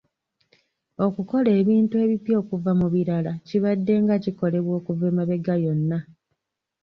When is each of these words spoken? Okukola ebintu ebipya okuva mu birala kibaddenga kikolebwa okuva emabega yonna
Okukola 1.05 1.49
ebintu 1.61 1.93
ebipya 2.03 2.35
okuva 2.41 2.71
mu 2.79 2.87
birala 2.93 3.33
kibaddenga 3.47 4.15
kikolebwa 4.23 4.73
okuva 4.79 5.03
emabega 5.11 5.55
yonna 5.63 5.99